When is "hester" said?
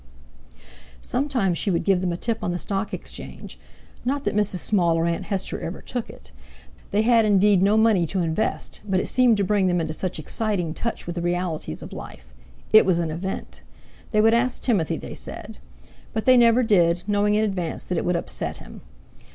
5.25-5.61